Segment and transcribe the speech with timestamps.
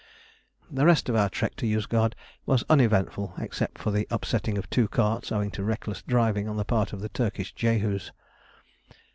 [0.71, 2.13] The rest of our trek to Yozgad
[2.47, 6.65] was uneventful except for the upsetting of two carts, owing to reckless driving on the
[6.65, 8.11] part of the Turkish Jehus.